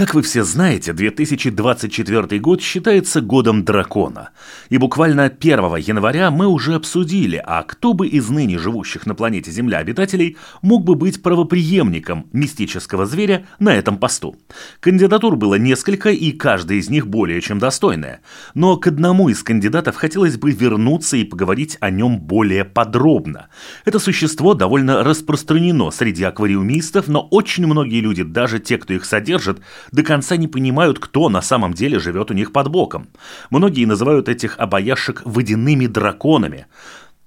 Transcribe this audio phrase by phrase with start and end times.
[0.00, 4.30] Как вы все знаете, 2024 год считается годом дракона.
[4.70, 9.50] И буквально 1 января мы уже обсудили, а кто бы из ныне живущих на планете
[9.50, 14.36] Земля обитателей мог бы быть правоприемником мистического зверя на этом посту.
[14.80, 18.22] Кандидатур было несколько, и каждая из них более чем достойная.
[18.54, 23.48] Но к одному из кандидатов хотелось бы вернуться и поговорить о нем более подробно.
[23.84, 29.60] Это существо довольно распространено среди аквариумистов, но очень многие люди, даже те, кто их содержит,
[29.92, 33.08] до конца не понимают, кто на самом деле живет у них под боком.
[33.50, 36.66] Многие называют этих обаяшек водяными драконами.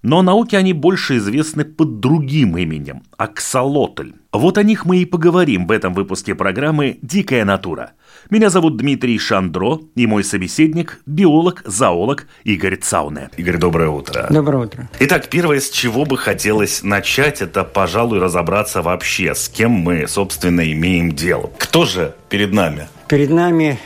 [0.04, 4.12] Но науке они больше известны под другим именем– аксолотль.
[4.34, 7.92] Вот о них мы и поговорим в этом выпуске программы «Дикая натура».
[8.30, 13.30] Меня зовут Дмитрий Шандро, и мой собеседник– биолог, зоолог Игорь Цауне.
[13.38, 14.28] Игорь, доброе утро.
[14.30, 14.90] Доброе утро.
[15.00, 20.70] Итак, первое, с чего бы хотелось начать, это, пожалуй, разобраться вообще, с кем мы, собственно,
[20.70, 21.50] имеем дело.
[21.58, 22.90] Кто же перед нами?
[23.08, 23.80] Перед нами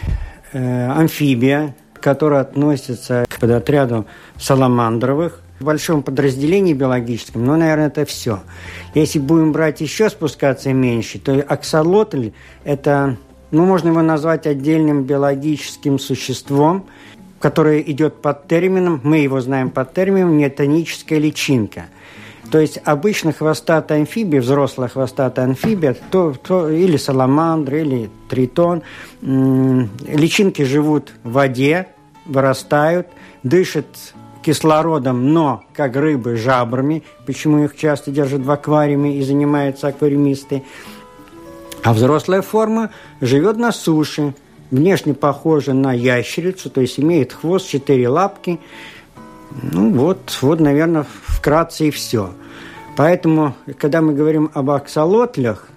[0.51, 4.07] э, амфибия, которая относится к подотряду
[4.39, 8.41] саламандровых, в большом подразделении биологическом, но, наверное, это все.
[8.93, 12.31] Если будем брать еще спускаться меньше, то аксолотль–
[12.63, 13.17] это,
[13.51, 16.85] ну, можно его назвать отдельным биологическим существом,
[17.39, 21.85] которое идет под термином, мы его знаем под термином неотоническая личинка.
[22.51, 28.83] То есть обычно хвостатая амфибия, взрослая хвостатая амфибия, то, то, или саламандра, или тритон,
[29.21, 31.87] личинки живут в воде,
[32.25, 33.07] вырастают,
[33.43, 33.85] дышат
[34.47, 40.63] кислородом, но как рыбы жабрами, почему их часто держат в аквариуме и занимаются аквариумисты.
[41.83, 44.33] А взрослая форма живет на суше,
[44.71, 48.61] внешне похожа на ящерицу, то есть имеет хвост, четыре лапки.
[49.61, 52.29] Ну вот, вот, наверное, вкратце и все.
[52.95, 55.67] Поэтому, когда мы говорим об аксолотлях,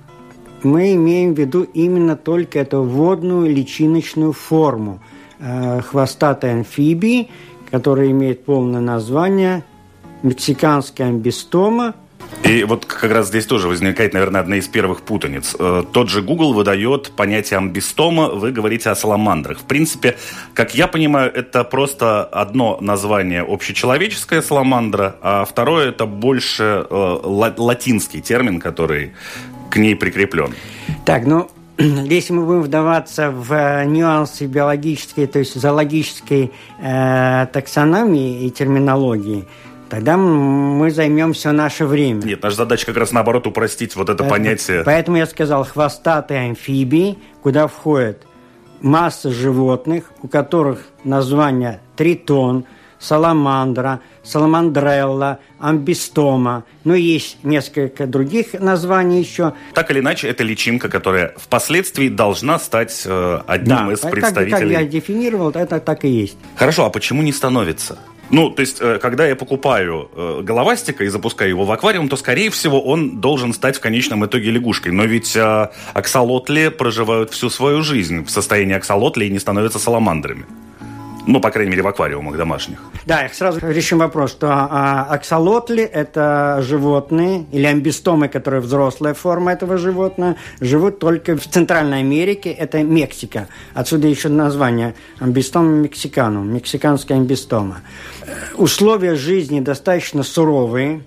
[0.63, 5.01] мы имеем в виду именно только эту водную личиночную форму
[5.41, 7.31] э, хвостатой амфибии–
[7.71, 9.65] который имеет полное название
[10.23, 11.95] «Мексиканская амбистома».
[12.45, 15.55] И вот как раз здесь тоже возникает, наверное, одна из первых путаниц.
[15.59, 19.59] Э, тот же Google выдает понятие амбистома, вы говорите о саламандрах.
[19.59, 20.17] В принципе,
[20.55, 28.21] как я понимаю, это просто одно название общечеловеческая саламандра, а второе это больше э, латинский
[28.21, 29.13] термин, который
[29.71, 30.55] к ней прикреплен.
[31.05, 31.51] Так, ну,
[32.05, 39.47] если мы будем вдаваться в э, нюансы биологической, то есть зоологической э, таксономии и терминологии,
[39.89, 42.23] тогда мы займем все наше время.
[42.23, 44.83] Нет, наша задача как раз наоборот упростить вот это поэтому, понятие.
[44.85, 48.23] Поэтому я сказал хвостатые амфибии, куда входит
[48.81, 52.65] масса животных, у которых название тритон–
[53.01, 56.65] саламандра, саламандрелла, амбистома.
[56.85, 59.55] Ну, есть несколько других названий еще.
[59.75, 64.51] Так или иначе, это личинка, которая впоследствии должна стать э, одним да, из представителей.
[64.51, 66.37] Как, как я дефинировал, это так и есть.
[66.55, 67.99] Хорошо, а почему не становится?
[68.29, 72.17] Ну, то есть, э, когда я покупаю э, головастика и запускаю его в аквариум, то,
[72.17, 74.93] скорее всего, он должен стать в конечном итоге лягушкой.
[74.93, 75.37] Но ведь
[75.95, 80.45] аксолотли проживают всю свою жизнь в состоянии аксолотли и не становятся саламандрами.
[81.31, 82.83] Ну, по крайней мере, в аквариумах домашних.
[83.07, 89.79] Да, сразу решим вопрос, что а, аксолотли– это животные, или амбистомы, которые взрослая форма этого
[89.79, 93.47] животного, живут только в Центральной Америке, это Мексика.
[93.75, 97.83] Отсюда еще название амбистома мексиканум, мексиканская амбистома.
[98.23, 101.03] Э, условия жизни достаточно суровые,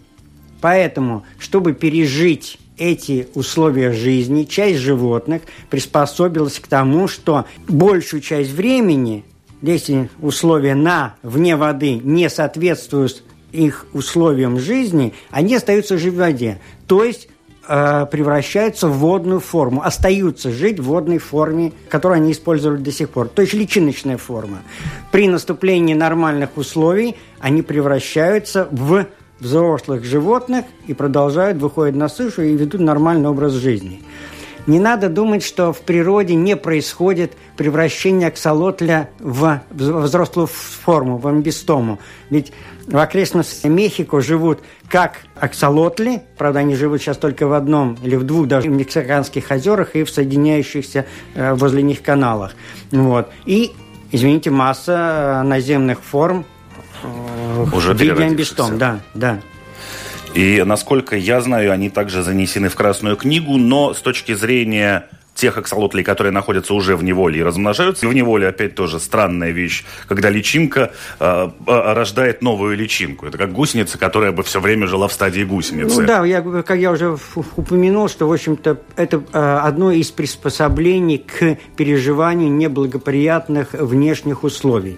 [0.61, 9.25] поэтому, чтобы пережить эти условия жизни, часть животных приспособилась к тому, что большую часть времени
[9.63, 16.59] если условия на вне воды не соответствуют их условиям жизни, они остаются жить в воде.
[16.85, 17.29] То есть
[17.67, 23.09] э, превращаются в водную форму, остаются жить в водной форме, которую они использовали до сих
[23.09, 23.29] пор.
[23.29, 24.59] То есть личиночная форма.
[25.11, 29.05] При наступлении нормальных условий они превращаются в
[29.39, 34.01] взрослых животных и продолжают, выходят на сушу и ведут нормальный образ жизни.
[34.65, 41.99] Не надо думать, что в природе не происходит превращение аксолотля в взрослую форму, в амбистому.
[42.29, 42.53] Ведь
[42.87, 48.23] в окрестностях Мехико живут как аксолотли, правда, они живут сейчас только в одном или в
[48.23, 51.05] двух даже мексиканских озерах и в соединяющихся
[51.35, 52.53] э, возле них каналах.
[52.91, 53.29] Вот.
[53.45, 53.73] И,
[54.11, 56.45] извините, масса наземных форм
[57.03, 59.39] э, Уже в виде амбистом, да, да.
[60.33, 65.57] И, насколько я знаю, они также занесены в Красную книгу, но с точки зрения тех
[65.57, 68.05] аксолотлей, которые находятся уже в неволе и размножаются.
[68.05, 73.25] И в неволе опять тоже странная вещь, когда личинка э, рождает новую личинку.
[73.25, 76.01] Это как гусеница, которая бы все время жила в стадии гусеницы.
[76.01, 77.17] Ну да, я, как я уже
[77.55, 84.97] упомянул, что, в общем-то, это э, одно из приспособлений к переживанию неблагоприятных внешних условий.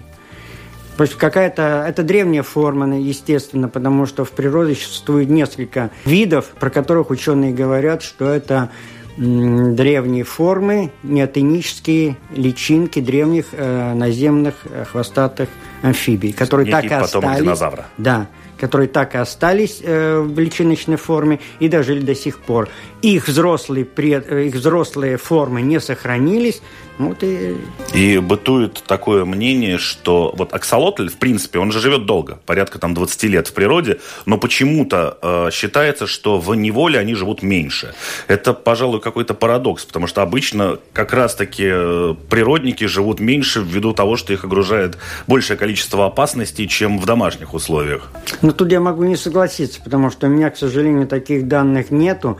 [0.96, 7.52] Какая-то это древняя форма, естественно, потому что в природе существует несколько видов, про которых ученые
[7.52, 8.70] говорят, что это
[9.16, 15.48] древние формы, неотенические личинки древних э, наземных э, хвостатых
[15.82, 17.38] амфибий, которые Некий так и остались.
[17.38, 17.86] динозавра.
[17.96, 18.26] Да,
[18.58, 22.68] которые так и остались э, в личиночной форме и дожили до сих пор.
[23.02, 26.60] Их взрослые, пред, э, их взрослые формы не сохранились.
[26.98, 27.56] Вот и...
[27.92, 32.94] и бытует такое мнение, что вот аксолотль, в принципе, он же живет долго, порядка там
[32.94, 37.94] 20 лет в природе, но почему-то э, считается, что в неволе они живут меньше.
[38.28, 44.16] Это, пожалуй, какой-то парадокс, потому что обычно как раз-таки э, природники живут меньше ввиду того,
[44.16, 44.96] что их огружает
[45.26, 48.10] большее количество опасностей, чем в домашних условиях.
[48.40, 52.38] Но тут я могу не согласиться, потому что у меня, к сожалению, таких данных нету.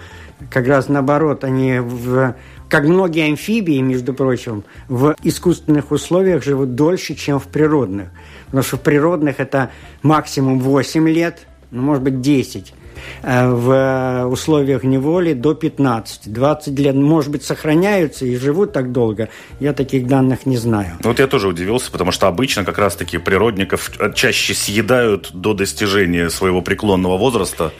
[0.50, 2.34] Как раз наоборот, они в
[2.68, 8.08] как многие амфибии, между прочим, в искусственных условиях живут дольше, чем в природных.
[8.46, 9.70] Потому что в природных это
[10.02, 12.74] максимум 8 лет, ну, может быть, 10
[13.22, 16.32] э, в условиях неволи до 15.
[16.32, 19.28] 20 лет, может быть, сохраняются и живут так долго.
[19.60, 20.96] Я таких данных не знаю.
[21.02, 26.30] Ну, вот я тоже удивился, потому что обычно как раз-таки природников чаще съедают до достижения
[26.30, 27.72] своего преклонного возраста.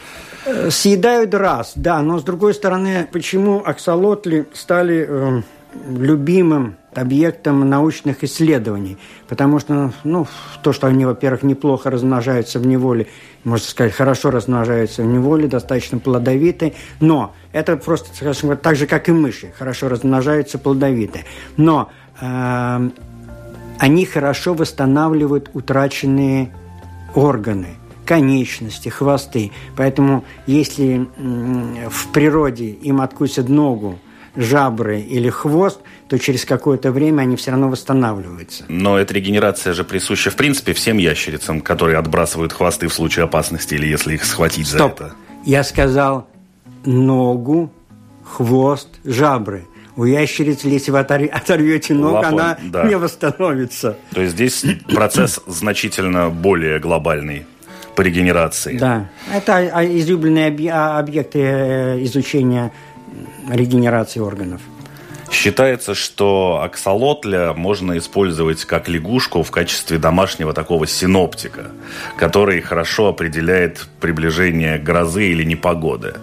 [0.47, 5.43] Э, съедают раз, да, но с другой стороны, почему аксолотли стали э,
[5.89, 8.97] любимым объектом научных исследований,
[9.27, 10.29] потому что, ну,
[10.63, 13.09] то, что они, во-первых, неплохо размножаются в неволе,
[13.43, 19.09] можно сказать, хорошо размножаются в неволе, достаточно плодовиты, но это просто, скажем, так же, как
[19.09, 21.25] и мыши, хорошо размножаются плодовиты,
[21.57, 21.91] но
[22.21, 22.91] э,
[23.81, 26.55] они хорошо восстанавливают утраченные
[27.15, 27.71] органы–
[28.07, 29.53] конечности, хвосты.
[29.77, 31.07] Поэтому если
[31.91, 33.99] в природе им откусят ногу,
[34.37, 38.65] жабры или хвост, то через какое-то время они все равно восстанавливаются.
[38.69, 43.75] Но эта регенерация же присуща, в принципе, всем ящерицам, которые отбрасывают хвосты в случае опасности
[43.75, 44.99] или если их схватить Стоп.
[44.99, 45.15] за это.
[45.45, 46.29] Я сказал
[46.85, 47.73] ногу,
[48.25, 49.65] хвост, жабры.
[49.97, 52.85] У ящерицы, если вы оторвете ногу, Лапон, она да.
[52.85, 53.97] не восстановится.
[54.13, 57.47] То есть здесь процесс значительно более глобальный
[57.97, 58.79] по регенерации.
[58.79, 59.67] Да, это
[59.99, 62.71] излюбленные объекты э, изучения
[63.51, 64.61] регенерации органов.
[65.33, 71.73] Считается, что аксолотля можно использовать как лягушку в качестве домашнего такого синоптика,
[72.17, 76.15] который хорошо определяет приближение грозы или непогоды.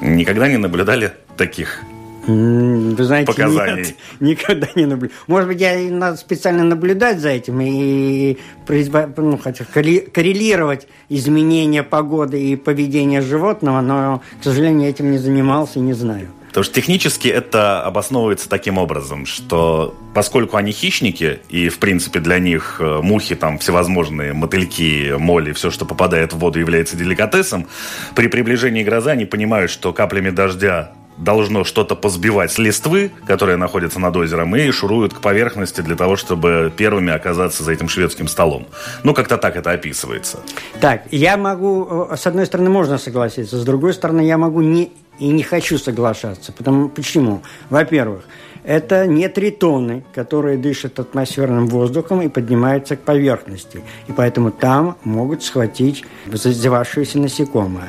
[0.00, 1.82] Никогда не наблюдали таких
[2.26, 3.82] вы знаете, показаний.
[3.82, 5.18] Нет, никогда не наблюдаю.
[5.26, 8.38] Может быть, я надо специально наблюдать за этим и
[8.68, 15.82] ну, хотя коррелировать изменения погоды и поведения животного, но, к сожалению, этим не занимался и
[15.82, 16.28] не знаю.
[16.56, 22.38] Потому что технически это обосновывается таким образом, что поскольку они хищники, и, в принципе, для
[22.38, 27.66] них э, мухи, там, всевозможные мотыльки, моли, все, что попадает в воду, является деликатесом,
[28.14, 33.98] при приближении грозы они понимают, что каплями дождя должно что-то позбивать с листвы, которая находится
[33.98, 38.66] над озером, и шуруют к поверхности для того, чтобы первыми оказаться за этим шведским столом.
[39.02, 40.40] Ну, как-то так это описывается.
[40.80, 44.92] Так, я могу, э, с одной стороны, можно согласиться, с другой стороны, я могу не
[45.18, 46.52] и не хочу соглашаться.
[46.52, 47.42] Потому, почему?
[47.70, 48.24] Во-первых,
[48.66, 53.82] это не тритоны, которые дышат атмосферным воздухом и поднимаются к поверхности.
[54.08, 57.88] И поэтому там могут схватить зазевавшиеся насекомое.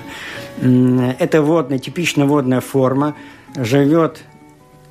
[1.19, 3.15] Это водная, типично водная форма,
[3.55, 4.23] живет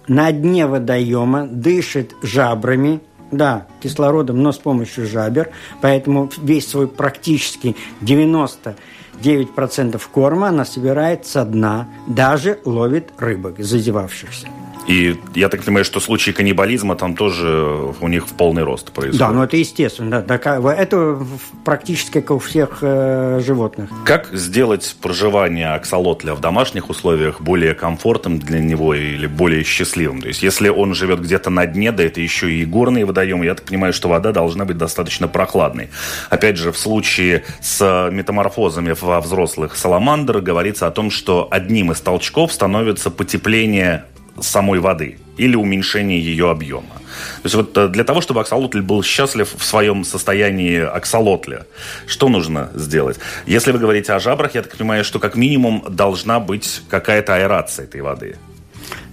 [0.09, 3.01] на дне водоема, дышит жабрами,
[3.31, 5.51] да, кислородом, но с помощью жабер,
[5.81, 14.49] поэтому весь свой практически 99% корма она собирает со дна, даже ловит рыбок, зазевавшихся.
[14.89, 19.19] И я так понимаю, что случаи каннибализма там тоже у них в полный рост происходит.
[19.19, 20.23] Да, ну это естественно.
[20.23, 21.19] Да, это
[21.65, 23.91] практически как у всех э, животных.
[24.05, 30.23] Как сделать проживание аксолотля в домашних условиях более комфортным для него или более счастливым?
[30.23, 33.55] То есть, если он живет где-то на дне, да это еще и горные водоемы, я
[33.55, 35.91] так понимаю, что вода должна быть достаточно прохладной.
[36.31, 42.01] Опять же, в случае с метаморфозами во взрослых саламандр говорится о том, что одним из
[42.01, 44.05] толчков становится потепление
[44.41, 46.97] самой воды или уменьшение ее объема.
[47.43, 51.67] То есть вот э, для того, чтобы аксолотль был счастлив в своем состоянии аксолотля,
[52.07, 53.19] что нужно сделать?
[53.47, 57.85] Если вы говорите о жабрах, я так понимаю, что как минимум должна быть какая-то аэрация
[57.85, 58.37] этой воды.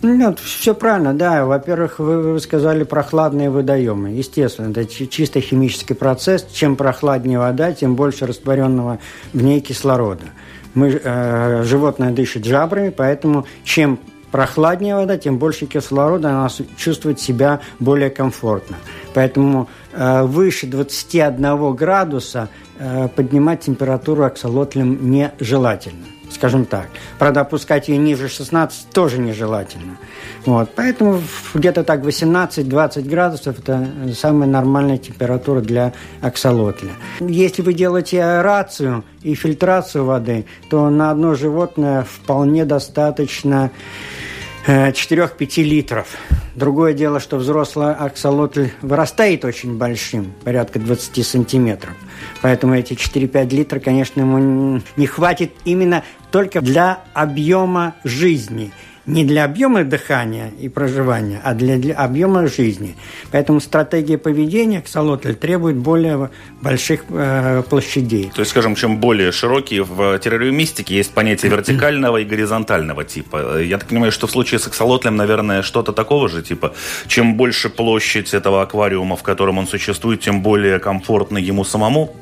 [0.01, 1.45] Нет, все правильно, да.
[1.45, 4.09] Во-первых, вы, вы сказали прохладные водоемы.
[4.09, 6.45] Естественно, это чисто химический процесс.
[6.53, 8.99] Чем прохладнее вода, тем больше растворенного
[9.31, 10.25] в ней кислорода.
[10.73, 13.99] Мы, э, животное дышит жабрами, поэтому чем
[14.33, 18.77] прохладнее вода, тем больше кислорода, она чувствует себя более комфортно.
[19.13, 22.49] Поэтому э, выше 21 градуса
[22.79, 26.87] э, поднимать температуру аксолотлем нежелательно скажем так.
[27.19, 29.97] Правда, опускать ее ниже 16 тоже нежелательно.
[30.45, 30.71] Вот.
[30.75, 31.21] Поэтому
[31.53, 36.91] где-то так 18-20 градусов– это самая нормальная температура для аксолотля.
[37.19, 43.71] Если вы делаете аэрацию и фильтрацию воды, то на одно животное вполне достаточно
[44.67, 46.07] 4-5 э, литров.
[46.55, 51.95] Другое дело, что взрослый аксолотль вырастает очень большим, порядка 20 сантиметров.
[52.41, 58.71] Поэтому эти 4-5 литров, конечно, ему не хватит именно только для объема жизни–
[59.05, 62.95] не для объема дыхания и проживания, а для, для объема жизни.
[63.31, 66.29] Поэтому стратегия поведения ксалотль требует более
[66.61, 68.31] больших э, площадей.
[68.33, 73.59] То есть, скажем, чем более широкие в террориумистике есть понятие вертикального и горизонтального типа.
[73.59, 76.73] Я так понимаю, что в случае с аксолотлем, наверное, что-то такого же типа.
[77.07, 82.15] Чем больше площадь этого аквариума, в котором он существует, тем более комфортно ему самому?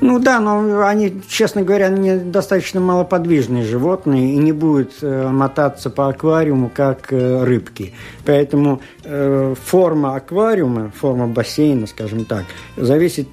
[0.00, 5.90] Ну да, но они, честно говоря, они достаточно малоподвижные животные и не будут э, мотаться
[5.90, 7.94] по аквариуму, как э, рыбки.
[8.24, 12.44] Поэтому э, форма аквариума, форма бассейна, скажем так,
[12.76, 13.28] зависит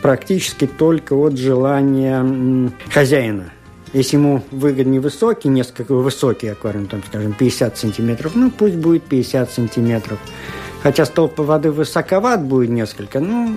[0.00, 3.52] практически только от желания м, хозяина.
[3.92, 9.50] Если ему выгоднее высокий, несколько высокий аквариум, там, скажем, 50 сантиметров, ну пусть будет 50
[9.50, 10.18] сантиметров.
[10.82, 13.56] Хотя столб воды высоковат будет несколько, ну,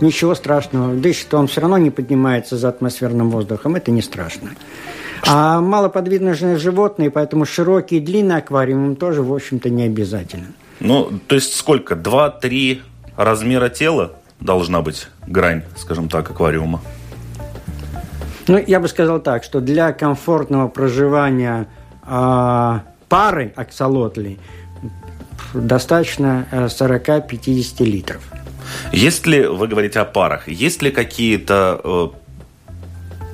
[0.00, 0.94] ничего страшного.
[0.94, 4.50] Дышит он все равно не поднимается за атмосферным воздухом, это не страшно.
[5.26, 10.46] А малоподвижные животные, поэтому широкий и длинный аквариум им тоже, в общем-то, не обязательно.
[10.80, 11.96] Ну, то есть сколько?
[11.96, 12.82] Два-три
[13.16, 16.80] размера тела должна быть грань, скажем так, аквариума?
[18.46, 21.66] Ну, я бы сказал так, что для комфортного проживания
[22.06, 22.78] э,
[23.08, 24.38] пары аксолотлей
[25.52, 28.22] достаточно 40-50 э, литров.
[28.92, 32.08] Есть ли, вы говорите о парах, есть ли какие-то э,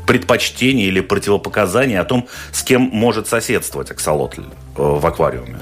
[0.07, 5.59] предпочтения или противопоказания о том, с кем может соседствовать аксолотль э, в аквариуме?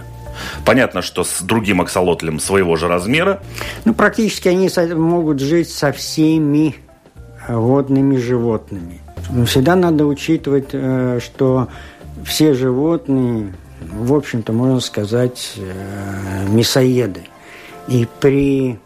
[0.64, 3.43] Понятно, что с другим аксолотлем своего же размера.
[3.85, 6.76] Ну, практически они могут жить со всеми
[7.49, 9.00] водными животными.
[9.31, 11.69] Но всегда надо учитывать, э, что
[12.25, 17.23] все животные, в общем-то, можно сказать, э, мясоеды.
[17.88, 18.79] И при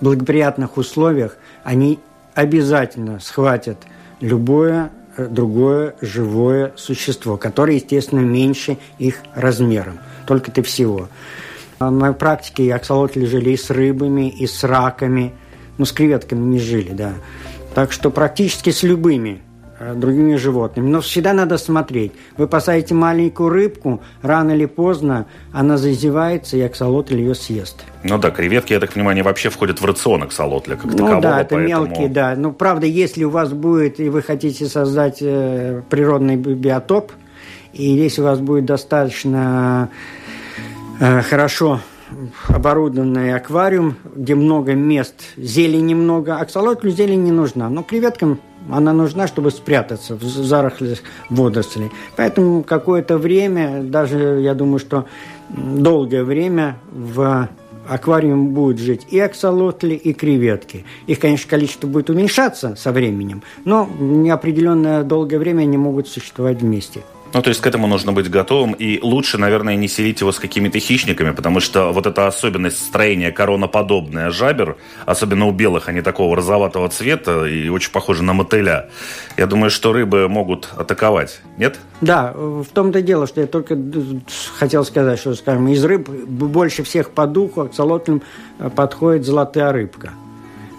[0.00, 1.98] благоприятных условиях они
[2.34, 3.78] обязательно схватят
[4.20, 9.98] любое э, другое живое существо, которое, естественно, меньше их размером.
[10.26, 11.08] Только ты всего.
[11.78, 15.34] На моей практике аксолотли жили и с рыбами, и с раками.
[15.78, 17.14] Ну, с креветками не жили, да.
[17.74, 19.42] Так что практически с любыми
[19.94, 20.88] другими животными.
[20.88, 22.12] Но всегда надо смотреть.
[22.36, 27.84] Вы посадите маленькую рыбку, рано или поздно она зазевается, и аксолотль ее съест.
[28.02, 31.14] Ну да, креветки, я так понимаю, они вообще входят в рацион аксолотля как ну, такового.
[31.14, 31.86] Ну да, это поэтому...
[31.86, 32.34] мелкие, да.
[32.36, 37.12] Ну, правда, если у вас будет, и вы хотите создать э, природный биотоп,
[37.72, 39.90] и если у вас будет достаточно
[41.00, 41.80] э, хорошо
[42.48, 46.38] оборудованный аквариум, где много мест, зелени много.
[46.38, 48.40] Аксолотлю зелень не нужна, но креветкам
[48.70, 50.98] она нужна, чтобы спрятаться в зарослях
[51.30, 51.90] водорослей.
[52.16, 55.06] Поэтому какое-то время, даже я думаю, что
[55.48, 57.48] долгое время в
[57.88, 60.84] аквариуме будут жить и аксолотли, и креветки.
[61.06, 67.02] Их, конечно, количество будет уменьшаться со временем, но неопределенное долгое время они могут существовать вместе.
[67.32, 68.72] Ну, то есть к этому нужно быть готовым.
[68.72, 73.30] И лучше, наверное, не селить его с какими-то хищниками, потому что вот эта особенность строения
[73.30, 78.90] короноподобная жабер, особенно у белых, они такого розоватого цвета и очень похожи на мотыля.
[79.36, 81.78] Я думаю, что рыбы могут атаковать, нет?
[82.00, 83.78] Да, в том-то дело, что я только
[84.58, 88.22] хотел сказать, что, скажем, из рыб больше всех по духу аксолотлям
[88.74, 90.10] подходит золотая рыбка–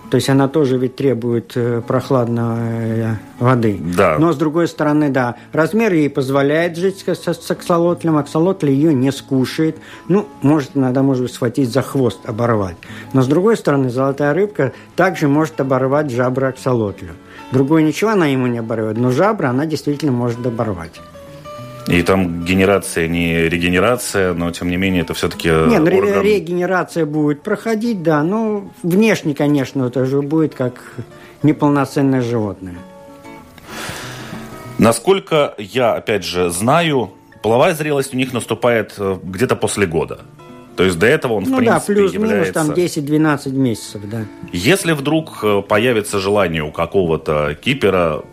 [0.09, 3.79] то есть она тоже ведь требует э, прохладной э, воды.
[3.95, 4.17] Да.
[4.17, 8.17] Но с другой стороны, да, размер ей позволяет жить с, аксолотлем.
[8.17, 9.77] Аксолотль ее не скушает.
[10.07, 12.77] Ну, может иногда, может быть, схватить за хвост, оборвать.
[13.13, 17.09] Но с другой стороны, золотая рыбка также может оборвать жабры аксолотлю.
[17.51, 21.01] Другое ничего она ему не оборвет, но жабры она действительно может оборвать.
[21.87, 26.21] И там генерация не регенерация, но тем не менее это все-таки Нет, ну, орган...
[26.21, 30.81] регенерация будет проходить, да, но внешне, конечно, это же будет как
[31.43, 32.75] неполноценное животное.
[34.77, 40.19] Насколько я, опять же, знаю, половая зрелость у них наступает э, где-то после года.
[40.75, 42.53] То есть до этого он, ну, в принципе, да, плюс-минус является...
[42.53, 44.25] там 10-12 месяцев, да.
[44.51, 48.23] Если вдруг э, появится желание у какого-то кипера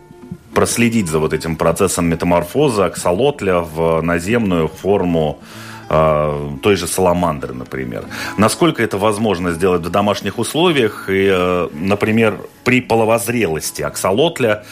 [0.53, 5.39] проследить за вот этим процессом метаморфоза аксолотля в наземную форму
[5.89, 8.05] э, той же саламандры, например.
[8.37, 11.09] Насколько это возможно сделать в домашних условиях?
[11.09, 14.63] И, э, например, при половозрелости аксолотля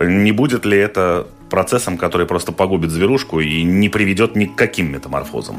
[0.00, 4.92] не будет ли это процессом, который просто погубит зверушку и не приведет ни к каким
[4.92, 5.56] метаморфозам?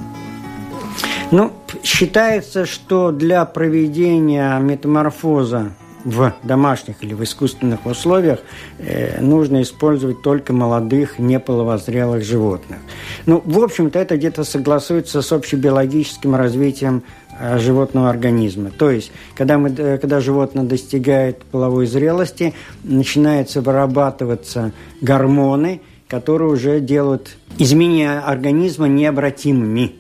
[1.32, 1.54] Ну,
[1.84, 8.40] считается, что для проведения метаморфоза в домашних или в искусственных условиях
[8.78, 12.80] э, нужно использовать только молодых, неполовозрелых животных.
[13.26, 17.04] Ну, в общем-то, это где-то согласуется с общебиологическим развитием
[17.38, 18.72] э, животного организма.
[18.72, 22.54] То есть, когда, мы, э, когда животное достигает половой зрелости,
[22.84, 29.96] начинаются вырабатываться гормоны, которые уже делают изменения организма необратимыми.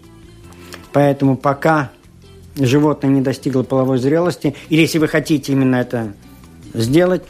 [0.91, 1.91] Поэтому пока
[2.65, 6.13] животное не достигло половой зрелости, или если вы хотите именно это
[6.73, 7.23] сделать,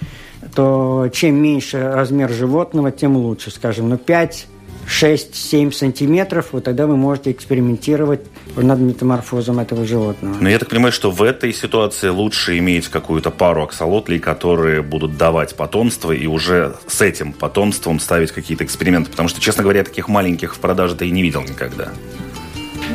[0.55, 4.47] то чем меньше размер животного, тем лучше, скажем, ну 5
[4.89, 8.21] 6, 7 сантиметров, вот тогда вы можете экспериментировать
[8.55, 10.35] над метаморфозом этого животного.
[10.41, 15.15] Но я так понимаю, что в этой ситуации лучше иметь какую-то пару аксолотлей, которые будут
[15.15, 19.11] давать потомство, и уже с этим потомством ставить какие-то эксперименты.
[19.11, 21.91] Потому что, честно говоря, таких маленьких в продаже-то и не видел никогда.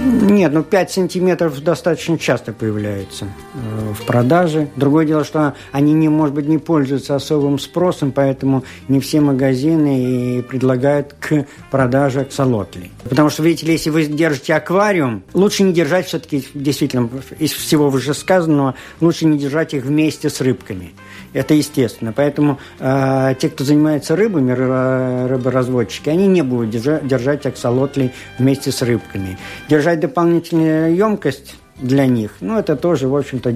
[0.04, 4.68] Нет, ну 5 сантиметров достаточно часто появляются э, в продаже.
[4.76, 10.38] Другое дело, что они, не, может быть, не пользуются особым спросом, поэтому не все магазины
[10.38, 12.90] и предлагают к продаже аксолотлей.
[13.08, 17.08] Потому что, видите ли, если вы держите аквариум, лучше не держать все-таки, действительно,
[17.38, 20.92] из всего вышесказанного, лучше не держать их вместе с рыбками.
[21.34, 22.12] Это естественно.
[22.12, 28.80] Поэтому э, те, кто занимается рыбами, рыборазводчики, они не будут держать, держать аксолотлей вместе с
[28.80, 29.36] рыбками.
[29.68, 32.36] Держать дополнительную емкость для них.
[32.40, 33.52] Ну, это тоже, в общем-то,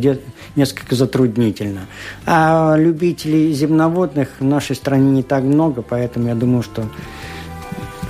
[0.57, 1.87] несколько затруднительно.
[2.27, 6.85] А любителей земноводных в нашей стране не так много, поэтому я думаю, что...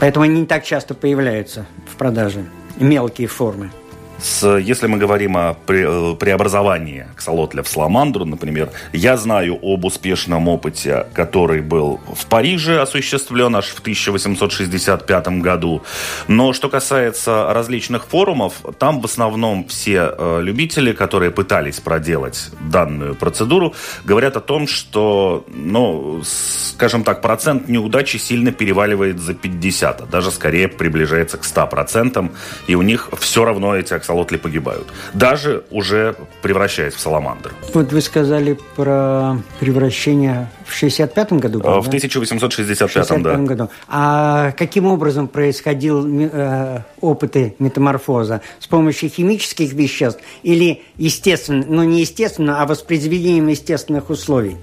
[0.00, 2.44] Поэтому они не так часто появляются в продаже.
[2.78, 3.70] Мелкие формы.
[4.18, 10.48] С, если мы говорим о пре, преобразовании аксолотля в саламандру, например, я знаю об успешном
[10.48, 15.83] опыте, который был в Париже осуществлен аж в 1865 году.
[16.26, 23.14] Но что касается различных форумов, там в основном все э, любители, которые пытались проделать данную
[23.14, 30.07] процедуру, говорят о том, что, ну, скажем так, процент неудачи сильно переваливает за 50, а
[30.07, 32.31] даже скорее приближается к 100%,
[32.66, 34.87] и у них все равно эти аксолотли погибают.
[35.12, 37.53] Даже уже превращаясь в саламандр.
[37.75, 41.61] Вот вы сказали про превращение в 65-м году?
[41.61, 43.37] Было, в 1865 да.
[43.37, 43.71] году.
[43.87, 48.40] А каким образом происходил э, опыты метаморфоза?
[48.61, 54.57] С помощью химических веществ или естественно, ну не естественно, а воспроизведением естественных условий?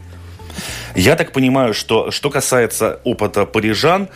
[0.96, 4.08] Я так понимаю, что что касается опыта парижан,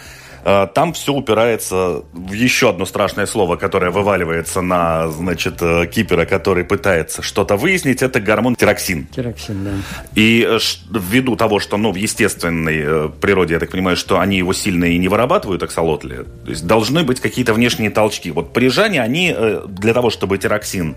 [0.43, 6.63] там все упирается в еще одно страшное слово, которое вываливается на, значит, э, кипера, который
[6.63, 9.07] пытается что-то выяснить, это гормон тироксин.
[9.07, 9.71] Тироксин, да.
[10.15, 10.59] И э,
[10.91, 14.97] ввиду того, что, ну, в естественной природе, я так понимаю, что они его сильно и
[14.97, 18.31] не вырабатывают, аксолотли, то есть должны быть какие-то внешние толчки.
[18.31, 19.35] Вот парижане, они
[19.67, 20.95] для того, чтобы тироксин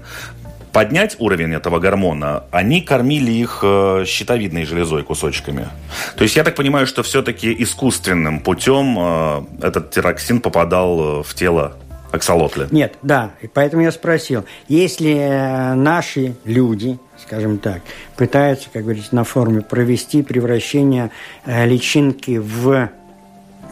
[0.72, 5.68] поднять уровень этого гормона, они кормили их э, щитовидной железой кусочками.
[6.16, 11.35] То есть я так понимаю, что все-таки искусственным путем э, этот тироксин попадал э, в
[11.35, 11.76] тело
[12.11, 12.68] аксолотля.
[12.70, 17.80] Нет, да, и поэтому я спросил, если наши люди, скажем так,
[18.16, 21.11] пытаются, как говорится, на форме провести превращение
[21.46, 22.90] личинки в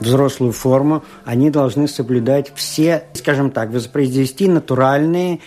[0.00, 5.40] взрослую форму, они должны соблюдать все, скажем так, воспроизвести натуральные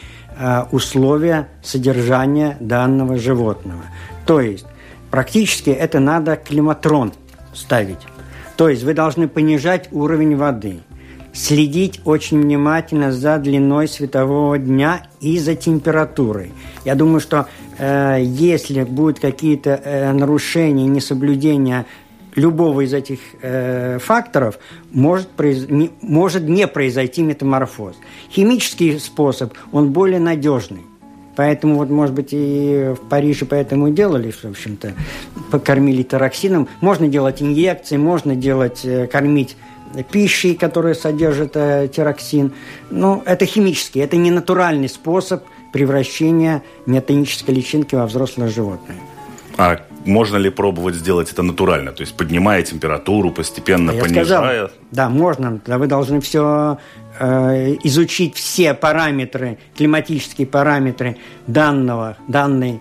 [0.71, 3.83] условия содержания данного животного.
[4.25, 4.65] То есть
[5.11, 7.13] практически это надо климатрон
[7.53, 7.99] ставить.
[8.55, 10.79] То есть вы должны понижать уровень воды,
[11.33, 16.51] следить очень внимательно за длиной светового дня и за температурой.
[16.85, 17.47] Я думаю, что
[17.79, 21.85] э, если будут какие-то э, нарушения, несоблюдения
[22.35, 24.59] любого из этих э, факторов
[24.91, 25.67] может, произ...
[25.69, 27.95] не, может не произойти метаморфоз.
[28.31, 30.81] Химический способ, он более надежный.
[31.35, 34.93] Поэтому, вот, может быть, и в Париже поэтому и делали, в общем-то,
[35.51, 36.67] покормили тароксином.
[36.79, 39.57] Можно делать инъекции, можно делать, э, кормить
[40.11, 42.53] пищей, которая содержит э, тироксин.
[42.89, 48.97] Но это химический, это не натуральный способ превращения метанической личинки во взрослое животное.
[49.57, 51.91] А можно ли пробовать сделать это натурально?
[51.91, 54.25] То есть поднимая температуру, постепенно а понижая?
[54.25, 55.61] Сказал, да, можно.
[55.65, 56.77] Да, вы должны все
[57.19, 62.79] э, изучить все параметры, климатические параметры данного, данной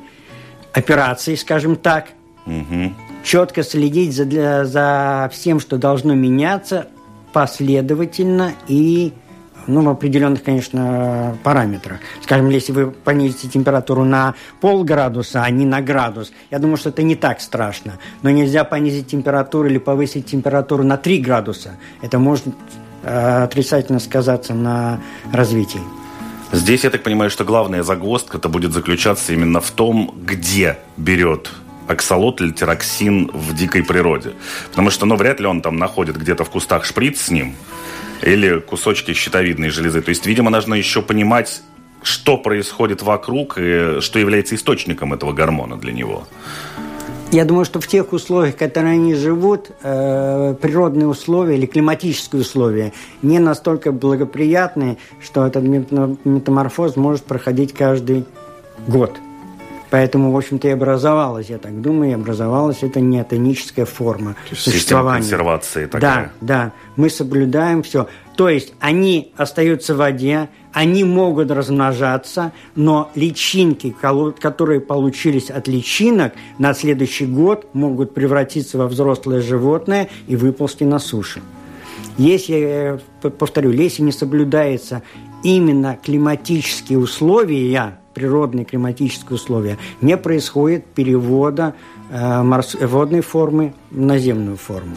[0.73, 2.09] операции, скажем так.
[2.47, 2.93] Угу.
[3.25, 6.89] Четко следить за, для, за всем, что должно меняться
[7.33, 9.13] последовательно и
[9.67, 11.99] ну, в определенных, конечно, параметрах.
[12.23, 17.03] Скажем, если вы понизите температуру на полградуса, а не на градус, я думаю, что это
[17.03, 17.99] не так страшно.
[18.23, 21.77] Но нельзя понизить температуру или повысить температуру на 3 градуса.
[22.01, 22.47] Это может
[23.03, 25.01] э, отрицательно сказаться на
[25.33, 25.81] развитии.
[26.53, 31.51] Здесь, я так понимаю, что главная загвоздка это будет заключаться именно в том, где берет
[31.89, 34.33] аксолот или тироксин в дикой природе.
[34.71, 37.55] Потому что, ну, вряд ли он там находит где-то в кустах шприц с ним,
[38.23, 40.01] или кусочки щитовидной железы.
[40.03, 41.63] То есть, видимо, нужно еще понимать,
[42.03, 46.27] что происходит вокруг и что является источником этого гормона для него.
[47.31, 52.43] Я думаю, что в тех условиях, в которых они живут, э, природные условия или климатические
[52.43, 58.27] условия не настолько благоприятные, что этот метаморфоз может проходить каждый
[58.87, 59.19] год.
[59.93, 64.63] Поэтому, в общем-то, и образовалась, я так думаю, и образовалась это неотоническая форма То есть
[64.63, 65.21] существования.
[65.21, 66.01] консервации такая.
[66.01, 66.73] Да, да.
[66.97, 68.09] Мы соблюдаем все.
[68.35, 73.95] То есть они остаются в воде, они могут размножаться, но личинки,
[74.41, 81.01] которые получились от личинок, на следующий год могут превратиться во взрослое животное и выползти на
[81.01, 81.41] сушу.
[82.17, 85.03] Если, повторю, если не соблюдается
[85.43, 91.75] именно климатические условия, природные климатические условия, не происходит перевода
[92.11, 92.75] э, морс...
[92.81, 94.97] водной формы в наземную форму.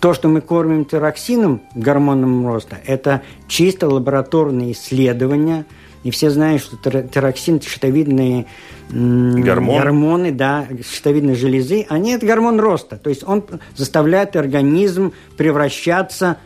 [0.00, 5.64] То, что мы кормим тироксином, гормоном роста, это чисто лабораторные исследования.
[6.04, 8.46] И все знают, что тироксин– щитовидные
[8.90, 9.76] Гормон.
[9.76, 12.96] гормоны, да, щитовидной железы, они– это гормон роста.
[12.96, 16.36] То есть он заставляет организм превращаться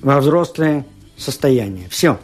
[0.00, 1.88] во взрослое состояние.
[1.90, 2.18] Все.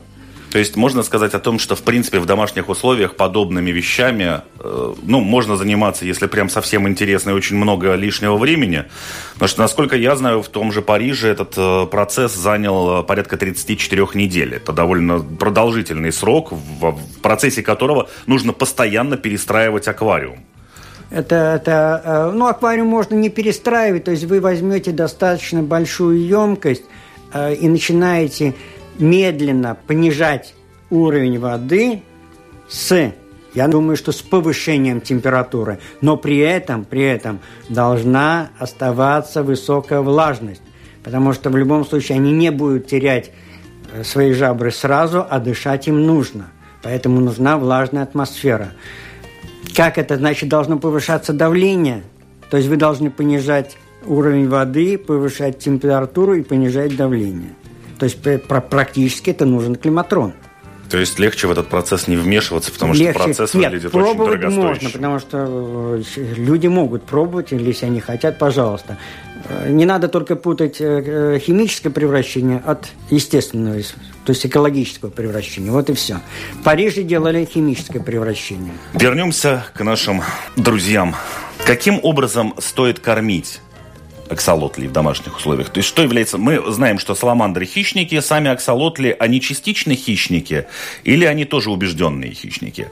[0.54, 4.94] То есть можно сказать о том, что в принципе в домашних условиях подобными вещами, э,
[5.02, 8.84] ну, можно заниматься, если прям совсем интересно и очень много лишнего времени.
[9.32, 13.36] Потому что, насколько я знаю, в том же Париже этот э, процесс занял э, порядка
[13.36, 14.54] 34 недель.
[14.54, 20.38] Это довольно продолжительный срок, в, процессе которого нужно постоянно перестраивать аквариум.
[21.10, 26.84] Это, это, ну, аквариум можно не перестраивать, то есть вы возьмете достаточно большую емкость
[27.36, 28.54] и начинаете
[28.98, 30.54] медленно понижать
[30.90, 32.02] уровень воды
[32.68, 33.12] с,
[33.54, 40.62] я думаю, что с повышением температуры, но при этом, при этом должна оставаться высокая влажность,
[41.02, 43.30] потому что в любом случае они не будут терять
[43.92, 46.48] э, свои жабры сразу, а дышать им нужно.
[46.83, 48.72] Поэтому нужна влажная атмосфера.
[49.74, 50.16] Как это?
[50.16, 52.02] Значит, должно повышаться давление.
[52.50, 57.54] То есть вы должны понижать уровень воды, повышать температуру и понижать давление.
[57.98, 58.18] То есть
[58.68, 60.35] практически это нужен климатрон.
[60.90, 63.12] То есть легче в этот процесс не вмешиваться, потому легче.
[63.12, 68.38] что процесс Нет, выглядит очень можно, потому что э, люди могут пробовать, если они хотят,
[68.38, 68.98] пожалуйста.
[69.48, 73.80] Э, не надо только путать э, химическое превращение от естественного,
[74.24, 75.72] то есть экологического превращения.
[75.72, 76.20] Вот и все.
[76.52, 78.74] В Париже делали химическое превращение.
[78.92, 80.22] Вернемся к нашим
[80.57, 81.14] друзьям.
[81.66, 83.61] Каким образом стоит кормить
[84.28, 85.70] аксолотли в домашних условиях?
[85.70, 86.38] То есть что является...
[86.38, 90.66] Мы знаем, что саламандры хищники, сами аксолотли, они частично хищники
[91.04, 92.90] или они тоже убежденные хищники?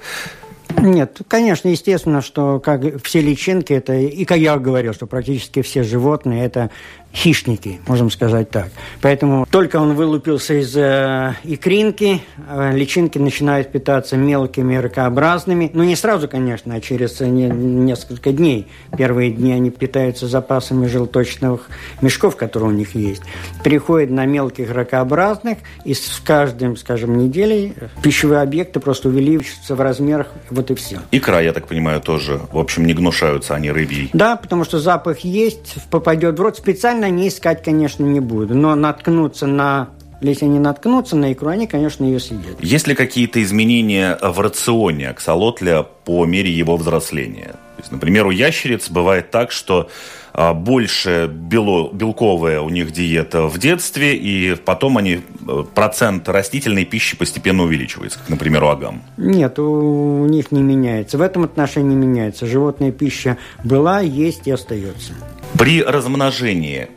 [0.79, 5.83] Нет, конечно, естественно, что как все личинки, это, и как я говорил, что практически все
[5.83, 6.71] животные, это
[7.15, 8.71] хищники, можем сказать так.
[9.01, 15.71] Поэтому только он вылупился из э, икринки, э, личинки начинают питаться мелкими ракообразными.
[15.73, 18.67] Ну, не сразу, конечно, а через э, не, несколько дней.
[18.97, 21.69] Первые дни они питаются запасами желточных
[22.01, 23.23] мешков, которые у них есть.
[23.63, 30.29] Переходят на мелких ракообразных, и с каждым, скажем, неделей пищевые объекты просто увеличиваются в размерах,
[30.51, 31.01] вот и все.
[31.11, 34.11] Икра, я так понимаю, тоже, в общем, не гнушаются они рыбьей.
[34.13, 36.57] Да, потому что запах есть, попадет в рот.
[36.57, 39.91] Специально они искать, конечно, не буду, но наткнуться на
[40.23, 42.63] если они наткнутся на икру, они, конечно, ее съедят.
[42.63, 47.57] Есть ли какие-то изменения в рационе аксолотля по мере его взросления?
[47.77, 49.89] То есть, например, у ящериц бывает так, что
[50.33, 56.85] а, больше бело, белковая у них диета в детстве, и потом они, э, процент растительной
[56.85, 59.03] пищи постепенно увеличивается, как, например, у агам.
[59.17, 61.19] Нет, у, у них не меняется.
[61.19, 62.47] В этом отношении не меняется.
[62.47, 65.13] Животная пища была, есть и остается.
[65.59, 66.89] При размножении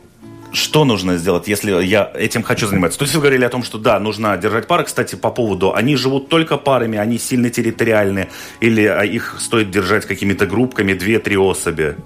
[0.56, 2.98] что нужно сделать, если я этим хочу заниматься?
[2.98, 4.84] То есть вы говорили о том, что да, нужно держать пары.
[4.84, 8.28] Кстати, по поводу, они живут только парами, они сильно территориальны,
[8.60, 11.96] или а, их стоит держать какими-то группками, две-три особи?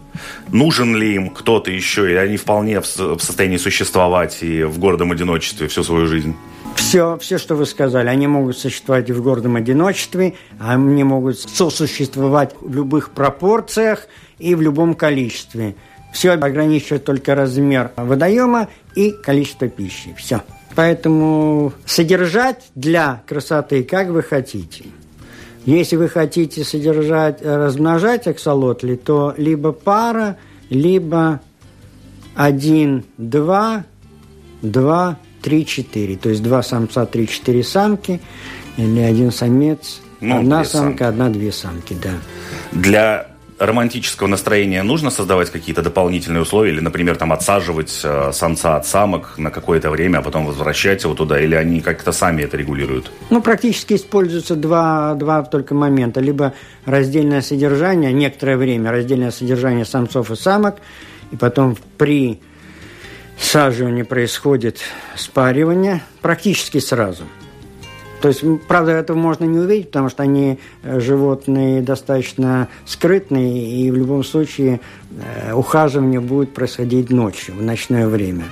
[0.49, 5.69] Нужен ли им кто-то еще, и они вполне в состоянии существовать и в гордом одиночестве
[5.69, 6.35] всю свою жизнь?
[6.75, 12.55] Все, все, что вы сказали, они могут существовать и в гордом одиночестве, они могут сосуществовать
[12.61, 14.09] в любых пропорциях
[14.39, 15.77] и в любом количестве.
[16.13, 20.15] Все ограничивает только размер водоема и количество пищи.
[20.19, 20.43] Все.
[20.75, 24.85] Поэтому содержать для красоты как вы хотите.
[25.67, 30.37] Если вы хотите содержать, размножать аксолотли, то либо пара,
[30.71, 31.41] либо
[32.35, 33.85] один, два,
[34.63, 36.17] два, три, четыре.
[36.17, 38.21] То есть два самца, три, четыре самки,
[38.77, 41.03] или один самец, ну, одна самка, самки.
[41.03, 42.13] одна-две самки, да.
[42.73, 43.27] Для
[43.61, 49.37] романтического настроения нужно создавать какие-то дополнительные условия, или, например, там отсаживать э, самца от самок
[49.37, 53.13] на какое-то время, а потом возвращать его туда, или они как-то сами это регулируют?
[53.29, 56.21] Ну, практически используются два, два только момента.
[56.21, 56.55] Либо
[56.87, 60.77] раздельное содержание, некоторое время раздельное содержание самцов и самок,
[61.31, 62.41] и потом при
[63.39, 64.81] саживании происходит
[65.17, 67.25] спаривание практически сразу–
[68.21, 73.91] то есть, правда, этого можно не увидеть, потому что они э, животные достаточно скрытные, и
[73.91, 74.81] в любом случае
[75.11, 78.45] э, ухаживание будет происходить ночью, в ночное время.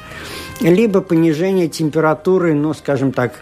[0.61, 3.33] Либо понижение температуры, ну, скажем так,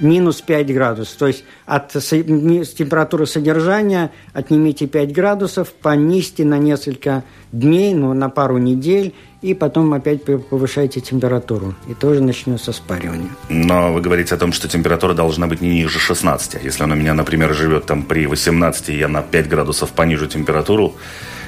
[0.00, 1.16] минус 5 градусов.
[1.16, 8.58] То есть от температуры содержания отнимите 5 градусов, понизьте на несколько дней, ну, на пару
[8.58, 11.74] недель, и потом опять повышайте температуру.
[11.88, 13.30] И тоже начнется спаривание.
[13.48, 16.62] Но вы говорите о том, что температура должна быть не ниже 16.
[16.62, 20.26] Если она у меня, например, живет там при 18, и я на 5 градусов понижу
[20.26, 20.94] температуру,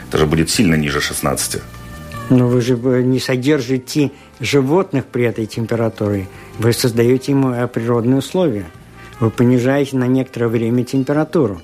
[0.09, 1.63] это же будет сильно ниже 16.
[2.31, 6.29] Но вы же не содержите животных при этой температуре.
[6.59, 8.67] Вы создаете ему э, природные условия.
[9.21, 11.61] Вы понижаете на некоторое время температуру.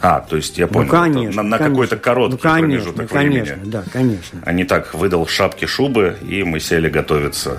[0.00, 3.54] А, то есть я понял, ну, конечно, на, на какой-то короткий ну, конечно, промежуток конечно,
[3.54, 3.70] времени.
[3.70, 4.42] Да, конечно.
[4.44, 7.58] А не так, выдал шапки, шубы, и мы сели готовиться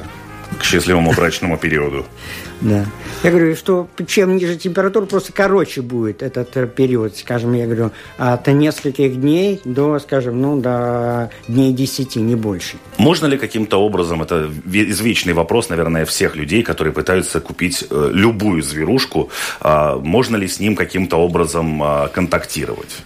[0.59, 2.05] к счастливому брачному периоду.
[2.63, 2.86] Да.
[3.23, 7.91] Я говорю, что чем ниже температура, просто короче будет этот э, период, скажем, я говорю,
[8.17, 12.78] от нескольких дней до, скажем, ну, до дней 10, не больше.
[12.97, 18.63] Можно ли каким-то образом, это извечный вопрос, наверное, всех людей, которые пытаются купить э, любую
[18.63, 23.04] зверушку, а, можно ли с ним каким-то образом а, контактировать?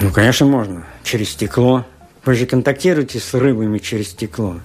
[0.00, 0.86] Ну, конечно, можно.
[1.04, 1.84] Через стекло.
[2.24, 4.56] Вы же контактируете с рыбами через стекло.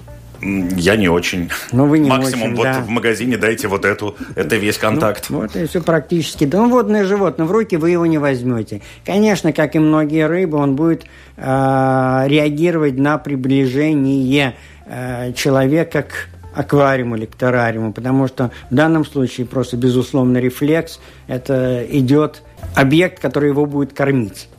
[0.41, 1.49] Я не очень.
[1.71, 2.81] Ну, вы не Максимум очень, вот да.
[2.81, 4.15] в магазине дайте вот эту.
[4.35, 5.29] Это весь контакт.
[5.29, 6.45] Ну, вот и все практически.
[6.45, 8.81] Да, ну, водное животное, в руки вы его не возьмете.
[9.05, 11.05] Конечно, как и многие рыбы, он будет
[11.37, 19.05] э, реагировать на приближение э, человека к аквариуму или к террариуму, потому что в данном
[19.05, 22.41] случае просто безусловно рефлекс– это идет
[22.75, 24.49] объект, который его будет кормить.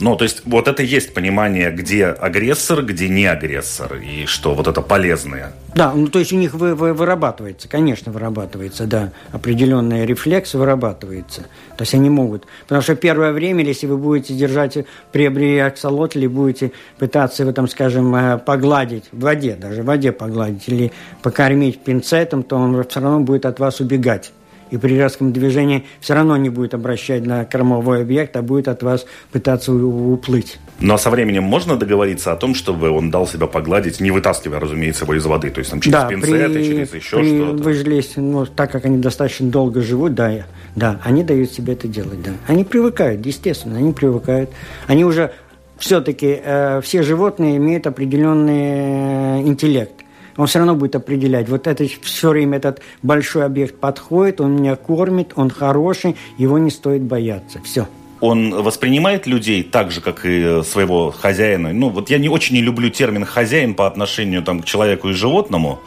[0.00, 4.68] Ну, то есть вот это есть понимание, где агрессор, где не агрессор, и что вот
[4.68, 5.52] это полезное.
[5.74, 11.42] Да, ну то есть у них вы, вы, вырабатывается, конечно, вырабатывается, да, определенный рефлекс вырабатывается.
[11.76, 12.46] То есть они могут.
[12.62, 14.78] Потому что первое время, если вы будете держать
[15.10, 20.12] приобрели аксолотль и будете пытаться его там, скажем, э, погладить в воде, даже в воде
[20.12, 24.32] погладить, или покормить пинцетом, то он все равно будет от вас убегать
[24.70, 28.82] и при резком движении все равно не будет обращать на кормовой объект, а будет от
[28.82, 30.58] вас пытаться уплыть.
[30.80, 35.04] Но со временем можно договориться о том, чтобы он дал себя погладить, не вытаскивая, разумеется,
[35.04, 37.62] его из воды, то есть там через да, пинцеты, при, через еще при что-то.
[37.62, 42.22] Выжлезть, ну, так как они достаточно долго живут, да, да, они дают себе это делать,
[42.22, 42.30] да.
[42.46, 44.50] Они привыкают, естественно, они привыкают.
[44.86, 45.32] Они уже
[45.78, 49.92] все-таки, э, все животные имеют определенный э, интеллект.
[50.38, 51.48] Он все равно будет определять.
[51.48, 56.70] Вот это все время этот большой объект подходит, он меня кормит, он хороший, его не
[56.70, 57.60] стоит бояться.
[57.62, 57.86] Все
[58.20, 61.72] он воспринимает людей так же, как и своего хозяина.
[61.72, 65.12] Ну, вот я не очень не люблю термин «хозяин» по отношению там, к человеку и
[65.12, 65.78] животному,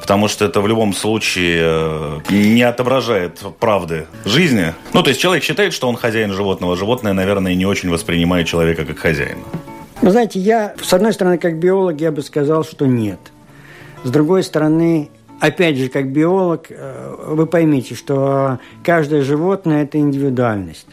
[0.00, 4.72] потому что это в любом случае э, не отображает правды жизни.
[4.94, 8.84] Ну, то есть человек считает, что он хозяин животного, животное, наверное, не очень воспринимает человека
[8.84, 9.42] как хозяина.
[10.00, 13.18] Ну, знаете, я, с одной стороны, как биолог, я бы сказал, что нет.
[14.04, 15.08] С другой стороны,
[15.40, 20.86] опять же, как биолог, э, вы поймите, что каждое животное– это индивидуальность.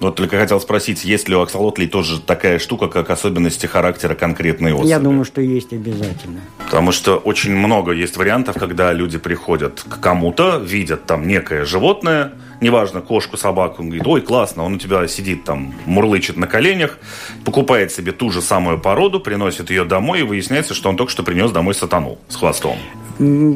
[0.00, 4.74] Вот только хотел спросить, есть ли у аксолотлей тоже такая штука, как особенности характера конкретной
[4.74, 4.88] особи?
[4.88, 6.40] Я думаю, что есть обязательно.
[6.64, 12.32] Потому что очень много есть вариантов, когда люди приходят к кому-то, видят там некое животное,
[12.60, 16.98] неважно, кошку, собаку, он говорит, ой, классно, он у тебя сидит там, мурлычет на коленях,
[17.44, 21.22] покупает себе ту же самую породу, приносит ее домой, и выясняется, что он только что
[21.22, 22.76] принес домой сатану с хвостом.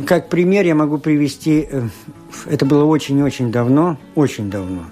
[0.07, 1.89] Как пример я могу привести, э,
[2.47, 4.85] это было очень-очень давно, очень давно.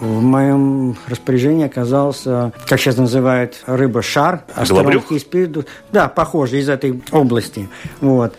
[0.00, 4.42] В моем распоряжении оказался, как сейчас называют, рыба-шар.
[4.68, 5.04] Голобрюх?
[5.92, 7.68] Да, похоже, из этой области.
[8.00, 8.34] Вот.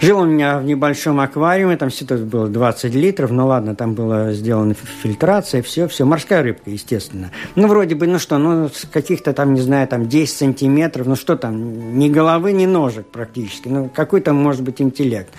[0.00, 4.32] Жил у меня в небольшом аквариуме, там все было 20 литров, ну ладно, там была
[4.32, 7.30] сделана фильтрация, все, все, морская рыбка, естественно.
[7.54, 11.36] Ну, вроде бы, ну что, ну, каких-то там, не знаю, там 10 сантиметров, ну что
[11.36, 15.32] там, ни головы, ни ножек практически, ну, какой там может быть интеллект.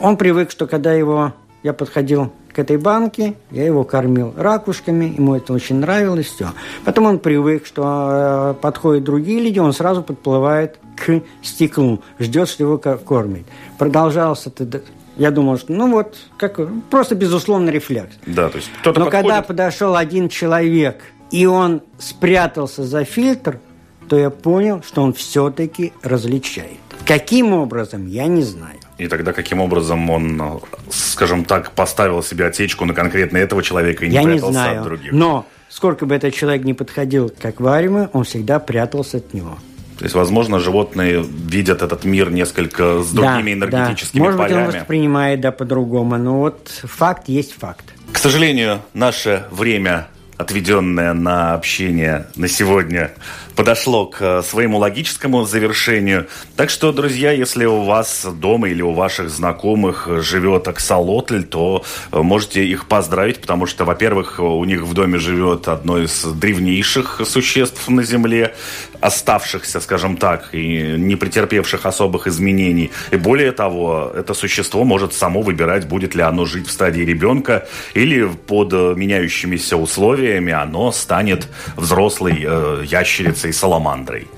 [0.00, 1.32] Он привык, что когда его,
[1.64, 6.50] я подходил к этой банке, я его кормил ракушками, ему это очень нравилось, все.
[6.84, 12.64] Потом он привык, что э, подходят другие люди, он сразу подплывает к стеклу, ждет, что
[12.64, 13.44] его кормят.
[13.78, 14.82] Продолжался это
[15.16, 16.58] я думал, что ну вот, как
[16.90, 18.16] просто безусловный рефлекс.
[18.26, 19.26] Да, то есть кто-то Но подходит...
[19.28, 23.60] когда подошел один человек, и он спрятался за фильтр,
[24.08, 26.78] то я понял, что он все-таки различает.
[27.06, 28.78] Каким образом, я не знаю.
[28.98, 34.08] И тогда каким образом он, скажем так, поставил себе отсечку на конкретно этого человека и
[34.08, 35.12] не я прятался не знаю, от других?
[35.12, 39.58] Но сколько бы этот человек не подходил к аквариуму, он всегда прятался от него.
[39.98, 44.24] То есть, возможно, животные видят этот мир несколько с другими да, энергетическими да.
[44.24, 44.66] Может полями.
[44.66, 47.84] быть, он воспринимает да, по-другому, но вот факт есть факт.
[48.12, 53.12] К сожалению, наше время отведенное на общение на сегодня,
[53.56, 56.26] подошло к э, своему логическому завершению.
[56.56, 62.18] Так что, друзья, если у вас дома или у ваших знакомых живет аксолотль, то э,
[62.20, 67.88] можете их поздравить, потому что, во-первых, у них в доме живет одно из древнейших существ
[67.88, 68.54] на Земле,
[69.00, 72.90] оставшихся, скажем так, и не претерпевших особых изменений.
[73.10, 77.66] И более того, это существо может само выбирать, будет ли оно жить в стадии ребенка
[77.94, 84.28] или под э, меняющимися условиями оно станет взрослой э, ящерицей, саламандрой.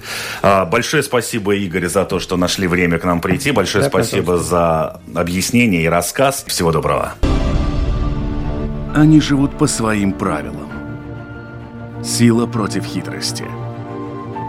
[0.43, 3.53] Э, большое спасибо, Игорь, за то, что нашли время к нам прийти.
[3.53, 5.01] Большое да, спасибо пожалуйста.
[5.15, 6.45] за объяснение и рассказ.
[6.47, 7.15] Всего доброго.
[8.95, 10.71] Они живут по своим правилам.
[12.03, 13.45] Сила против хитрости–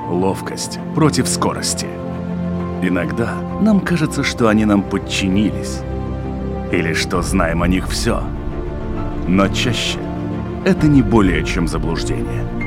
[0.09, 1.87] ловкость против скорости.
[2.81, 5.79] Иногда нам кажется, что они нам подчинились,
[6.71, 8.23] или что знаем о них все.
[9.27, 9.99] Но чаще
[10.65, 12.66] это не более чем заблуждение.